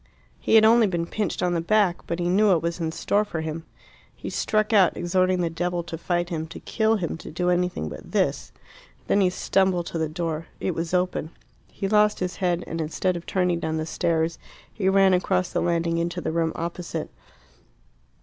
[0.39, 3.23] He had only been pinched on the back, but he knew what was in store
[3.23, 3.65] for him.
[4.15, 7.87] He struck out, exhorting the devil to fight him, to kill him, to do anything
[7.87, 8.51] but this.
[9.05, 10.47] Then he stumbled to the door.
[10.59, 11.29] It was open.
[11.67, 14.39] He lost his head, and, instead of turning down the stairs,
[14.73, 17.11] he ran across the landing into the room opposite.